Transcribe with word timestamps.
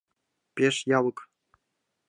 Пеш 0.55 0.75
явык. 0.97 1.17